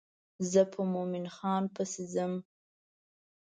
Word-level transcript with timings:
زه 0.51 0.61
په 0.73 0.81
مومن 0.91 1.25
خان 1.35 1.63
پسې 1.75 2.03
ځم. 2.13 2.33